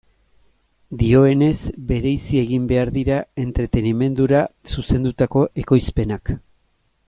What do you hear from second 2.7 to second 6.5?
behar dira entretenimendura zuzendutako ekoizpenak.